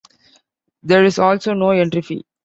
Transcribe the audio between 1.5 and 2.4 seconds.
no entry fee.